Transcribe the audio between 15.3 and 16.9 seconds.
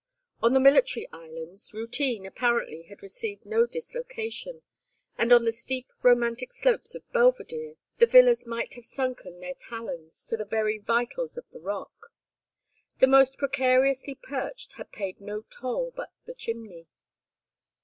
toll but the chimney.